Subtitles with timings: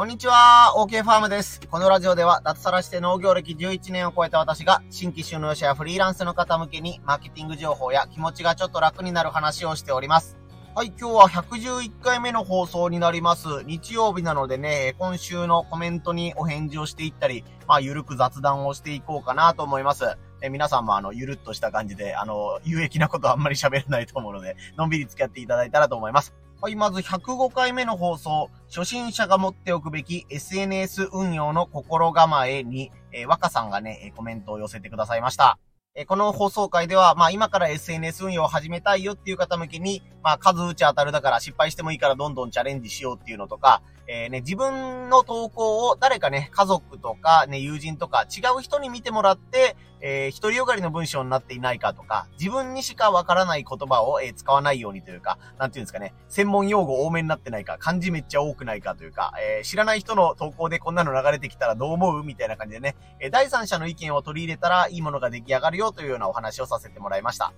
[0.00, 1.60] こんにちは、OK ファームです。
[1.70, 10.38] このラジオでは、脱サラして農業歴11年を超えた私が、新規就農者やフリーランスの方向けに、マーケティング情報や気持ちがちょっと楽になる話をしております。
[10.74, 13.46] はい、今日は111回目の放送になります。
[13.66, 20.16] 日曜日なのでね、今週のコメントにお返事をしていったり、まあ、ゆるく雑談をしていこうかなと思います。
[20.40, 26.32] え皆さんもあの、ゆるっとした感じで、あの、有益なことあんまり喋れないと思うので、のんびり付き合っていただいたらと思います。
[26.62, 35.58] はい、まず105回目の放送、初心者が持っておくべき SNS 運用の心構えに、えー、若さんがね、コメントを寄せてくださいました。
[35.94, 67.52] えこの放送回では、まあ今から SNS 運用を始めたいよっていう方向けに、まあ数打ち当たるだから失敗してもいいからどんどんチャレンジしようっていうのとか、えー、ね、自分の投稿を誰かね、家族とかね、友人とか違う人に見てもらって、えー、独りよがりの文章になっていないかとか、自分にしかわからない言葉を、えー、使わないようにというか、なんていうんですかね、専門用語多めになってないか、漢字めっちゃ多くないかというか、えー、知らない人の投稿でこんなの流れてきたらどう思うみたいな感じでね、え、第三者の意見を取り入れたらいいものが出来上がるよというようなお話をさせてもらいました。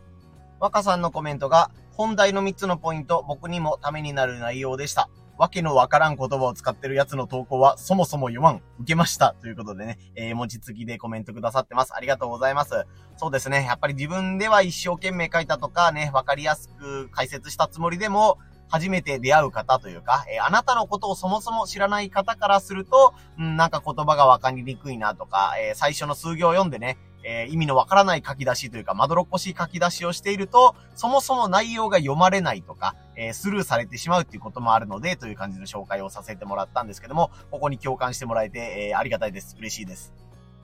[0.60, 5.08] 若さんのコメントが、本題の3つのポイント、僕にもためになる内容でした。
[5.42, 8.62] わけのわからん言葉を使ってるやつの投稿はそもそも読まん。
[8.78, 9.34] 受けました。
[9.40, 11.96] ということでね、えー、文字付きでコメントくださってます。
[11.96, 12.86] ありがとうございます。
[13.16, 13.64] そうですね。
[13.64, 39.56] やっぱり自分では一生懸命書いたとかね、わかりやすく解説したつもりでも、初めて出会う方というか、えー、あなたのことをそもそも知らない方からすると、うん、なんか言葉がわかりにくいなとか、えー、最初の数行を読んでね、えー、意味のわからない書き出しというか、まどろっこしい書き出しをしていると、そもそも内容が読まれないとか、えー、スルーされてしまうっていうこともあるので、という感じの紹介をさせてもらったんですけども、ここに共感してもらえて、えー、ありがたいです。
[39.58, 40.12] 嬉しいです。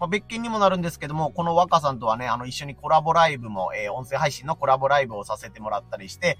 [0.00, 6.38] まあ、別件にもなるんですけども、この若さんとはね、あの、一緒にコラボライブも、えー、音声配信のコラボライブをさせてもらったりして、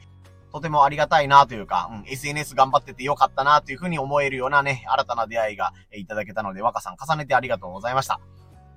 [0.53, 8.21] とてもありがたいなというか、うん、SNS 頑張っててよかったなというふうに思えるようなね、新たな出会いがいただけたので、若さん重ねてありがとうございました。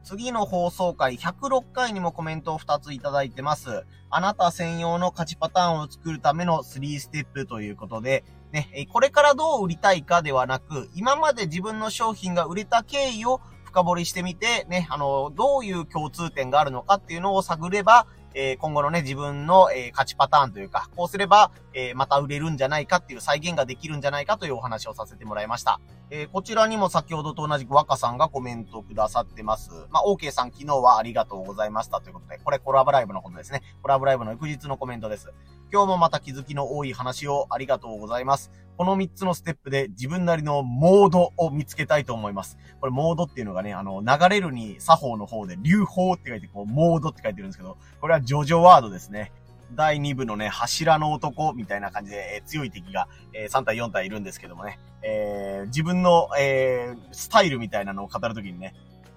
[0.03, 3.85] 次の放送回106回にもコメントを2ついただいてます。
[4.09, 25.81] あなた専用の価値パターンを作るための3ステップということで、ね、これからどう売りたいかではなく、今まで自分の商品が売れた経緯を深掘りしてみて、ね、あの、どういう共通点があるのかっていうのを探れば、えー、今後のね、自分の、えー、勝ちパターンというか、こうすれば、えー、また売れるんじゃないかっていう再現ができるんじゃないかというお話をさせてもらいました。
[26.11, 29.71] えこちらにも先ほどと同じく若さんがコメントくださってます。
[29.89, 33.63] まあ、OK さん昨日はありがとうございましたということで、これコラボライブのことですね。
[33.81, 35.33] コラボライブの翌日のコメントです。
[35.73, 38.51] 今日もまた気づきの多い話をありがとうございます。
[38.75, 42.57] この3つのステップで自分なりのモードを見つけたいと思います。
[42.81, 49.31] これモードっていうのがね、あの、流れるに作法の方で、流法って書いて、こう、モードって書いてるんですけど、これはジョジョワードですね。
[49.73, 58.73] 第2部のね、柱の男みたいな感じで、えー、強い敵が、えー、3体4体いるんですけどもね、えー、自分の、えスタイルみたいなのを語るときにね、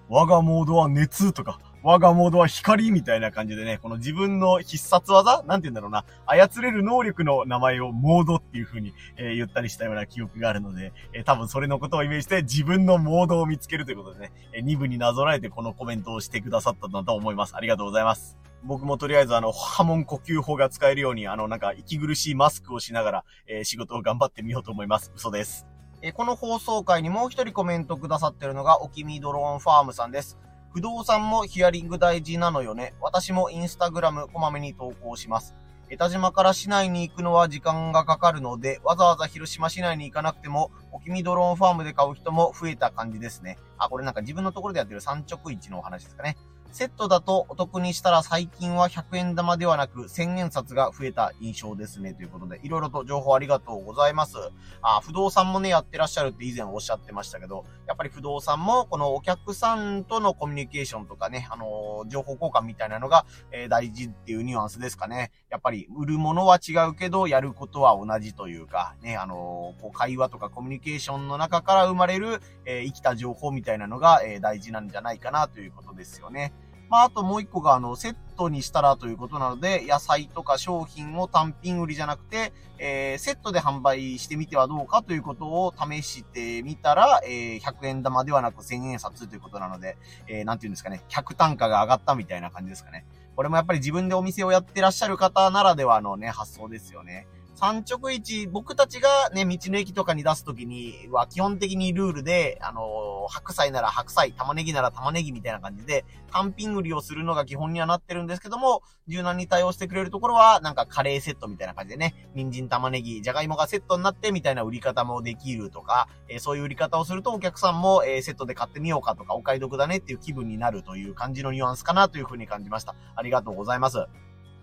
[0.07, 17.55] 我がモードは熱とか、我がモードは光みたいな感じでね、この自分の必殺技なんて言うんだろうな、操れる能力の名前をモードっていう風に、えー、言ったりしたような記憶があるので、えー、多分それのことをイメージして自分のモードを見つけるということでね、えー、2部になぞらえてこのコメントをしてくださったんだと思います。
[17.55, 18.35] ありがとうございます。
[18.63, 25.11] 僕もとりあえずあの、波紋呼吸法が使えるように、あの、なんか息苦しいマスクをしながら、えー、仕事を頑張ってみようと思います。
[25.15, 25.67] 嘘です。
[26.01, 30.39] えー、この放送回にもう一人コメントくださってるのが、おきみドローンファームさんです。
[30.75, 32.95] 不動産もヒアリング大事なのよね。
[32.99, 35.55] 私もインスタグラムこまめに投稿します。
[35.89, 43.57] 江田島から市内に行くのは時間がかかるので、わざわざ広島市内に行かなくても、おきみドローンファームで買う人も増えた感じですね。
[43.77, 46.35] あ、これなんか自分のところでやってる三直市のお話ですかね。
[46.71, 52.13] セットだとお得にしたら最近は100円玉ではなく1000円札が増えた印象ですね。
[52.13, 54.37] ということで、いろいろと情報ありがとうございます。
[54.81, 65.31] あ、不動産もね、やってらっしゃるって以前おっしゃってましたけど、やっぱり不動産もこのお客さんとのコミュニケーションとかね、あのー、情報交換みたいなのが、えー、大事っていうニュアンスですかね。
[65.55, 76.51] やっぱり売るものは違うけど、やることは同じというか、ね、あのー、こう会話とかコミュニケーションの中から生まれる、え生きた情報みたいなのが、え大事なんじゃないかなということですよね。
[76.89, 89.97] まあ、あともう一個が、あの、セットにしたらということなので、野菜とか商品を単品売りじゃなくて、えー、セットで販売してみてはどうかということを試してみたら、えー、100円玉ではなく1000円札ということなので、
[90.27, 93.05] えー、なんていうんですかね、客単価が上がったみたいな感じですかね。
[93.35, 97.27] これもやっぱり自分でお店をやってらっしゃる方ならではのね、発想ですよね。
[97.55, 122.95] 産直市、僕たちがね、道の駅とかに出すときには、基本的にルールで、あのー、白菜なら白菜、玉ねぎなら玉ねぎみたいな感じで、単品売りをするのが基本にはなってるんですけども、柔軟に対応してくれるところは、なんかカレーセットみたいな感じでね、人参、玉ねぎ、じゃがいもがセットになってみたいな売り方もできるとか、えー、そういう売り方をするとお客さんも、えー、セットで買ってみようかとか、お買い得だねっていう気分になるという感じのニュアンスかなというふうに感じました。
[123.15, 124.07] ありがとうございます。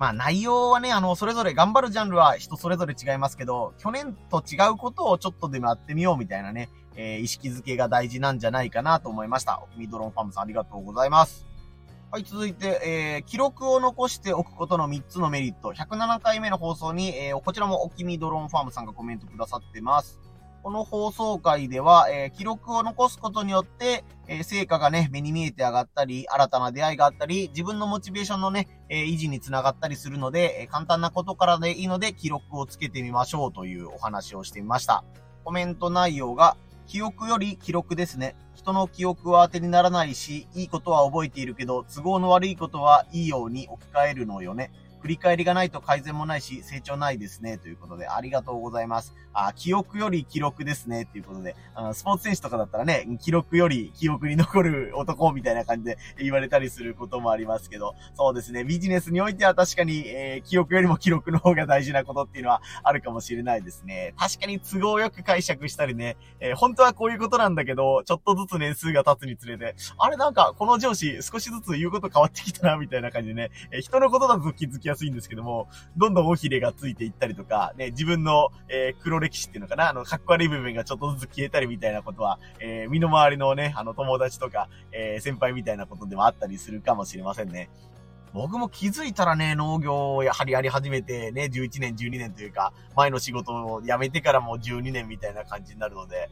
[0.03, 9.63] まあ内容はね、あの、それぞれ頑張るジャンルは人それぞれ違いますけど、去年と違うことをちょっとでもやってみようみたいなね、えー、意識づけが大事なんじゃないかなと思いました。
[9.77, 11.47] ミドロンファームさんありがとうございます。
[12.11, 15.73] はい、続いて、えー、記録を残しておくことの3つのメリット。
[15.73, 20.19] 107回目の放送に、えー、こちらもおきみドローンファームさんがコメントくださってます。
[20.63, 35.03] この放送回では、えー、記録を残すことによって、えー、成果がね、目に見えて上がったり、新たな出会いがあったり、自分のモチベーションのね、えー、維持につながったりするので、え簡単なことからでいいので、記録をつけてみましょうというお話をしてみました。
[35.45, 36.57] コメント内容が、
[36.87, 38.37] 記憶より記録ですね。
[38.55, 44.71] 人の記憶は当てにならないし、いいことは覚えているけど、都合の悪いことはいいように置き換えるのよね。
[45.03, 47.59] 振り返りがないと改善もないし、成長ないですね。
[47.59, 49.15] ということで、ありがとうございます。
[49.35, 51.07] あ、記憶より記録ですね。
[51.07, 64.15] ということで、あの、スポーツ選手とかだったらね、記録より記憶に残る男みたいな感じで言われたりすることもありますけど、そうですね、ビジネスにおいては確かに、えー、記憶よりも記録の方が大事なことっていうのはあるかもしれないですね。
[64.17, 87.71] 確かに都合よく解釈したりね、えー、本当はこういうことなんだけど、ちょっとずつ年数が経つにつれて、あれなんか、この上司少しずつ言うこと変わってきたな、みたいな感じでね、えー、人のことだと気づきやすいんですけども、どんどん尾ひれがついていったりとか、ね、自分の、えー、黒歴史っていうのかな、あの、かっこ悪い部分がちょっとずつ消えたりみたいなことは、えー、身の回りのね、あの、友達とか、えー、先輩みたいなことでもあったりするかもしれませんね。
[88.33, 96.31] 僕も気づいたらね、農業をやはりやり始めてね、11年、12年というか、前の仕事を辞めてからも12年みたいな感じになるので、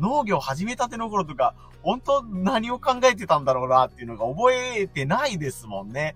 [0.00, 6.14] 農業始めたての頃とか、本当何を考えてたんだろうなっていうのが覚えてないですもんね。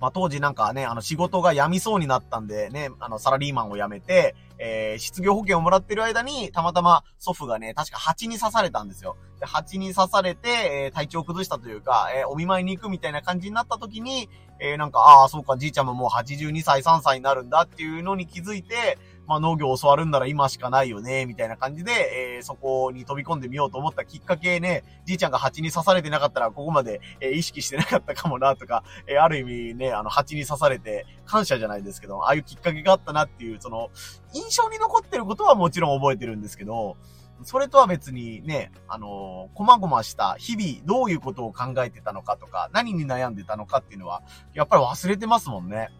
[0.00, 9.16] まあ、当時なんかね、あの仕事が辞みそうになったんでね、あのサラリーマンを辞めて、えー、失業保険をもらってる間に、たまたま祖父がね、確か蜂に刺されたんですよ。
[9.40, 14.28] で、蜂に刺されて、えー、体調を崩したというか、えー、お見舞いに行くみたいな感じになった時に、
[14.60, 33.90] えー、なんか、ああ、そうか、じいちゃんももう82歳、3歳になるんだっていうのに気づいて、まあ農業を教わるんなら今しかないよね、みたいな感じで、えー、そこに飛び込んでみようと思ったきっかけね、じいちゃんが蜂に刺されてなかったらここまで、えー、意識してなかったかもな、とか、えー、ある意味ね、あの蜂に刺されて感謝じゃないですけど、ああいうきっかけがあったなっていう、その、
[34.32, 36.96] 印象に残ってることはもちろん覚えてるんですけど、
[37.42, 44.22] それとは別にね、あのー、こまごました日々どういうことを考えてたのかとか、何に悩んでたのかっていうのは、
[44.54, 45.90] やっぱり忘れてますもんね。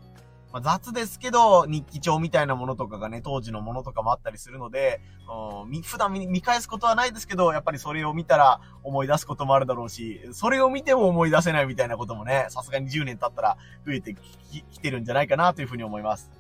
[0.56, 5.02] まあ、雑ですけど、日記帳みたいなものとかがね、当時のものとかもあったりするので、
[5.62, 14.16] うん、普段見返すことはないですけど、やっぱりそれを見たら思い出すこともあるだろうし、それを見ても思い出せないみたいなこともね、さすがに10年経ったら増えて
[14.70, 16.30] きてるんじゃないかなというふうに思います。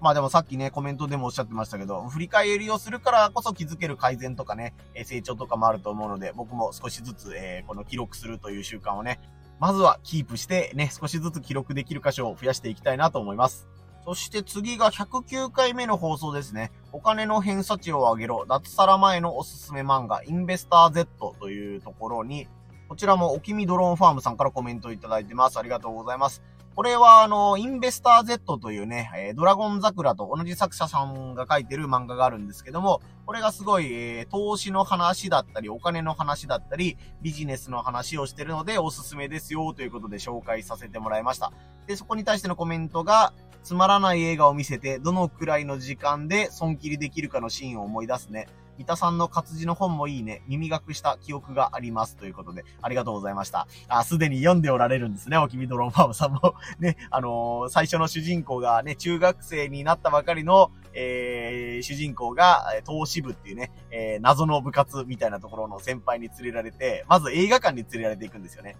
[0.00, 4.72] まあでもさっきね、コメントでもおっしゃってましたけど、振り返りをするからこそ気づける改善とかね、
[5.04, 9.20] 成長とかもあると思うので、僕も少しずつ、えー、この記録するという習慣をね、
[9.58, 13.68] まずはキープしてね、少しずつ記録できる箇所を増やしていきたいなと思います。
[14.04, 16.70] そして次が109回目の放送ですね。
[16.92, 18.46] お金の偏差値を上げろ。
[18.46, 22.46] 脱サラ前のおすすめ漫画、インベスター Z というところに、
[22.88, 25.58] こちらもおきみドローンファームさんからコメントいただいてます。
[25.58, 26.42] ありがとうございます。
[26.76, 41.50] これは、あの、インベスター Z というね、え、ドラゴン桜と同じ作者さんが書いてる漫画があるんですけども、これがすごい、え、投資の話だったり、お金の話だったり、ビジネスの話をしてるので、おすすめですよ、ということで紹介させてもらいました。
[41.86, 48.48] で、そこに対してのコメントが、つまらない映画を見せて、どのくらいの時間で損切りできるかのシーンを思い出すね。
[48.78, 50.42] 三田さんの活字の本もいいね。
[50.46, 52.16] 耳学した記憶があります。
[52.16, 53.66] ということで、ありがとうございました。
[53.88, 55.38] あ、すでに読んでおられるんですね。
[55.38, 68.76] おきみドロンファームさんも ね、あのー、最初の主人公がね、中学生になったばかりの、えー、主人公が、投資部っていうね、えー、謎の部活みたいなところの先輩に連れられて、まず映画館に連れられていくんですよね。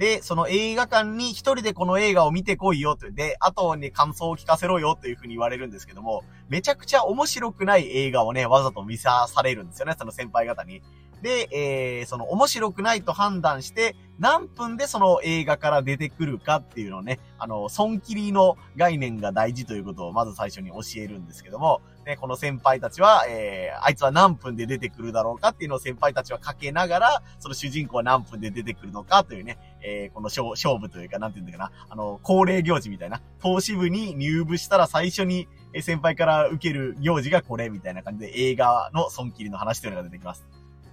[0.00, 3.10] で、その映画館に一人でこの映画を見てこいよと。
[3.10, 10.80] で、あとに感想を聞かせろよというふうに言われるんですけども、めちゃくちゃ面白くない映画をね、わざと見さされるんですよね、その先輩方に。
[11.22, 40.44] で、えー、その面白くないと判断して、何分でその映画から出てくるかっていうのをね、あの、損切りの概念が大事ということをまず最初に教えるんですけども、ね、この先輩たちは、えー、あいつは何分で出てくるだろうかっていうのを先輩たちはかけながら、その主人公は何分で出てくるのかというね、えー、この勝負というか、なんていうんだかな、あの、恒例行事みたいな、投資部に入部したら最初にえ先輩から受ける行事がこれみたいな感じで映画の損切りの話というのが出てきます。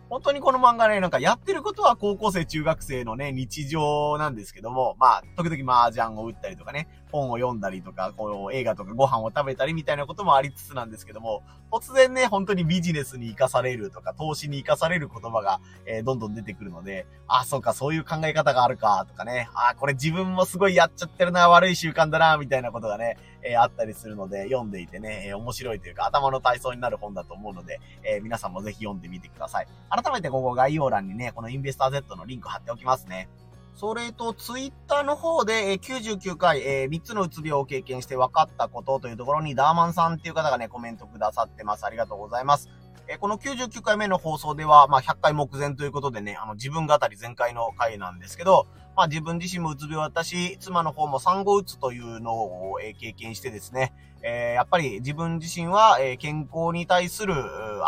[0.09, 29.67] 本当にこの漫画ね、なんかやってることは高校生、中学生のね、日常なんですけども、まあ、時々麻雀を打ったりとかね、本を読んだりとか、こう映画とかご飯を食べたりみたいなこともありつつなんですけども、突然ね、本当にビジネスに活かされるとか、投資に活かされる言葉が、えー、どんどん出てくるので、あ、そうか、そういう考え方があるか、とかね、あ、これ自分もすごいやっちゃってるな、悪い習慣だな、みたいなことがね、えー、あったりするので、読んでいてね、えー、面白いというか、頭の体操になる本だと思うので、え皆さんもぜひ読んでみてください。
[30.01, 33.27] 改めてここ概要欄にね、このインベスター Z のリンク貼っておきますね。
[33.73, 41.85] それと、ツイッターの方で、え99回、えー、3つのうつ病を経験して分かったことというところに、ダーマンさんっていう方がね、コメントくださってます。
[41.85, 42.69] ありがとうございます。
[43.09, 57.33] えこの99回目の放送では、まあ、100回目前ということでね、あの、自分語り全開の回なんですけど、まあ、自分自身もうつ病だったし、妻の方も産後うつというのを、え経験してですね、えー、やっぱり自分自身は、え、健康に対する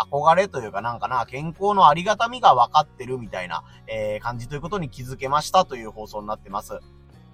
[0.10, 6.80] 憧れというかなんかな、健康のありがたみが分かってるみたいな、え、感じということに気づけましたという放送になってます。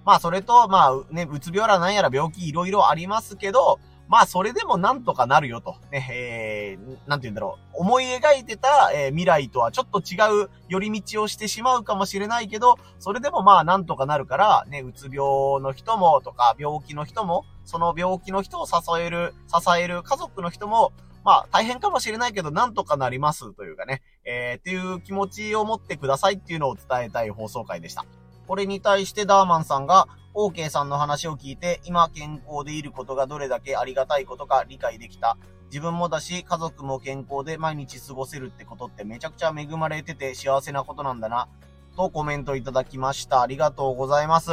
[0.04, 3.78] まあそれと、まあね、うつ病らなんやら病気いろいろありますけど、
[4.08, 5.76] まあ、それでもなんとかなるよと。
[5.90, 7.80] ね、えー、なんて言うんだろう。
[7.80, 20.92] 思い描いてた、えー、未来とはちょっと違う寄り道をしてしまうかもしれないけど、それでもまあ、なんとかなるから、ね、うつ病の人もとか、病気の人も、その病気の人を支える、支える家族の人も、
[21.24, 28.04] まあ、大変かもしれないけど、なんとかなりますというかね、えー、っていう気持ちを持ってくださいっていうのを伝えたい放送回でした。
[28.46, 35.38] これに対してダーマンさんが、OK さんの話を聞いて、今健康でいることがどれだけありがたいことか理解できた。
[35.68, 41.48] 自分もだし、家族も健康で毎日過ごせるってことってめちゃくちゃ恵まれてて幸せなことなんだな。
[41.96, 43.40] とコメントいただきました。
[43.40, 44.50] ありがとうございます。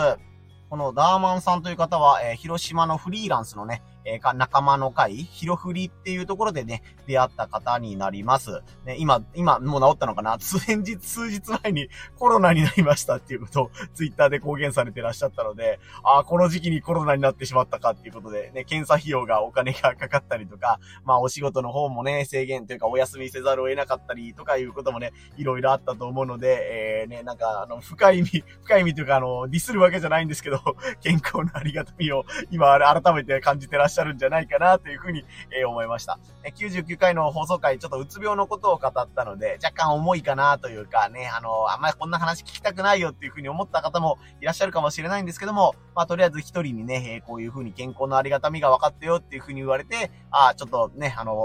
[0.69, 8.61] このダーマンさんという方は、えー、広島のフリーランスのね、えー、仲間の会、ヒロフリっていうところでね、出会った方になります。
[8.85, 10.37] ね、今、今、もう治ったのかな？
[10.41, 30.59] 数日、数日前にコロナになりましたっていうことをツイッターで公言されてらっしゃったので、ああ、この時期にコロナになってしまったかっていうことで、ね、検査費用がお金がかかったりとか、まあお仕事の方もね、制限というかお休みせざるを得なかったりとかいうこともね、いろいろあったと思うので、えー、ね、なんか、あの、深い意味、深い意味というか、あの、ディスるわけじゃないんですけど、
[31.01, 35.23] 健康のありがたみを今、改めて感じてらっしゃるしゃるんじゃないかなというふうに、
[35.57, 36.19] えー、思いました。
[36.43, 51.35] 99回の放送回、ちょっとうつ病のことを語ったので、若干重いかなというかね、あの、あんまりこんな話聞きたくないよっていうふうに思った方もいらっしゃるかもしれないんですけども、まあ、とりあえず一人にね、えー、こういうふうに健康のありがたみが分かったよっていうふうに言われて、ああ、ちょっとね、あのー、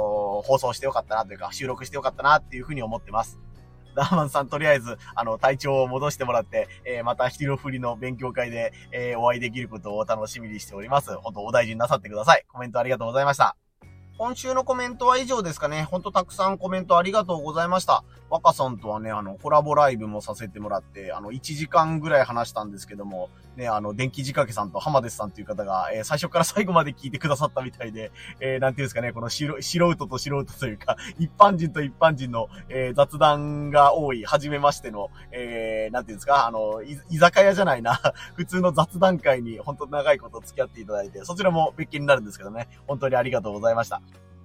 [0.47, 3.39] 放送してよかったなというか、収録してよかったなっていうふうに思ってます。
[3.99, 11.15] ダーマンさんとりあえず、あの、体調を戻してもらって、えー、また一人振りの勉強会で、えー、お会いできることを楽しみにしております。
[11.17, 12.45] 本当お大事になさってください。
[12.49, 13.57] コメントありがとうございました。
[14.19, 15.83] 今週のコメントは以上ですかね。
[15.83, 18.05] ほんとたくさんコメントありがとうございました。
[18.31, 38.01] 若さんとはね、あの、コラボライブもさせてもらって、あの、1時間ぐらい話したんですけども、ね、あの、電気仕掛けさんと浜デスさんという方が、えー、最初から最後まで聞いてくださったみたいで、えー、なんていうんですかね、この素人と素人というか、 一般人と一般人の、えー、雑談が多い、初めましての、えー、なんていうんですか、あの、居酒屋じゃないな、
[38.37, 44.01] 普通の雑談会に本当長いこと付き合っていただいて、そちらも別件になるんですけどね、本当にありがとうございました。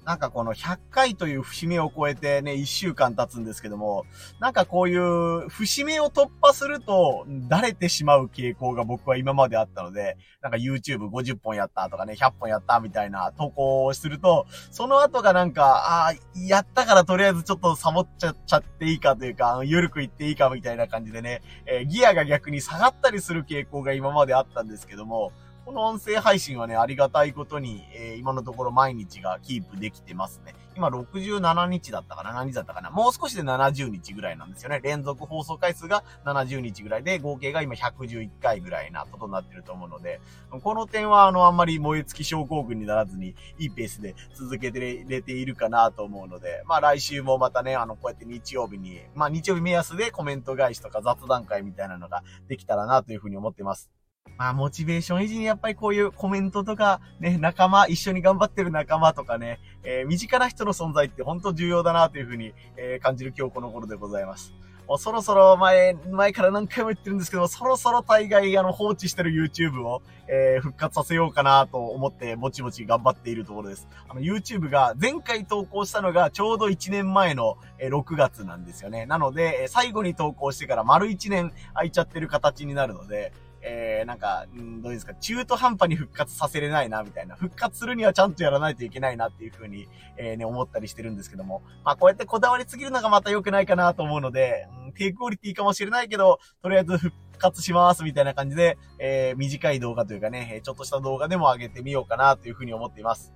[0.05, 4.05] なんかこの100回という節目を超えてね、1週間経つんですけども、
[4.39, 25.31] なんかこういう節目を突破すると、だれてしまう傾向が僕は今まであったので、なんか YouTube50 本やったとかね、100本やったみたいな投稿をすると、その後がなんか、ああ、やったからとりあえずちょっとサボっちゃっちゃっていいかというか、ゆるくいっていいかみたいな感じでね、えー、ギアが逆に下がったりする傾向が今まであったんですけども、
[25.65, 30.55] この音声配信はね、ありがたいことに、えー、今のところ毎日がキープできてますね。
[30.75, 32.33] 今67日だったかな？
[32.33, 32.91] 何日だったかな？
[32.91, 34.81] もう少しで70日ぐらいなんですよね。
[34.83, 40.19] 連続放送回数が70日ぐらいで、合計が今111回ぐらいなことになってると思うので、
[40.51, 53.89] この点はあの、あんまり燃え尽き症候群にならずに、いいペースで続けてれているかなと思うので、まあ来週もまたね、あの、こうやって日曜日に、まあ日曜日目安でコメント返しとか雑談会みたいなのができたらなというふうに思ってます。
[54.37, 64.53] まあ、モチベーション維持にやっぱりこういうコメントとか、ね、仲間、一緒に頑張ってる仲間とかね、えー、身近な人の存在って本当重要だなというふうに、えー、感じる今日この頃でございます。
[64.85, 73.87] もうそろそろ前、前から何回も言ってるんですけど、そろそろ大概あの放置してる YouTube を、えー、復活させようかなと思ってぼちぼち頑張っているところです。
[74.09, 79.05] あの YouTube が前回投稿したのがちょうど1年前の、えー、6月なんですよね。
[79.05, 83.31] なので、最後に投稿してから丸1年空いちゃってる形になるので、
[83.65, 87.35] えー、なんか、んどうですか、中途半端に復活させれないな、みたいな。
[87.35, 91.63] 復活するにはちゃんとやらないといけないなっていう風に、えー、ね、思ったりしてるんですけども。
[91.83, 103.33] まあ、こうやってこだわりすぎるのがまた良くないかなと思うので、うん、低クオリティかもしれないけど、とりあえず復活しますみたいな感じで、えー、短い動画というかね、ちょっとした動画でも上げてみようかなという風に思っています。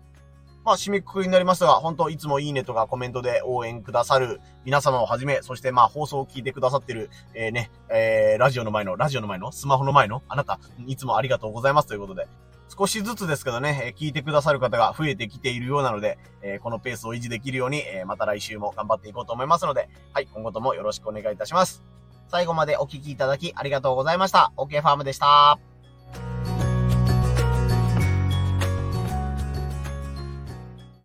[0.68, 12.28] まあ、締めくくりになりますが、本当いつもいいねとかコメントで応援くださる皆様をはじめ、そしてまあ、放送を聞いてくださってる、えー、ね、えー、ラジオの前の、ラジオの前の、スマホの前の、あなた、いつもありがとうございますということで、
[12.68, 21.82] 少しずつですけどね、聞いてくださる方が増えてきているようなので、えこのペースを維持できるように、えまた来週も頑張っていこうと思いますので、はい、今後ともよろしくお願いいたします。
[22.28, 24.52] 最後までお聞きいただきありがとうございました。
[24.58, 25.77] OK ファームでした。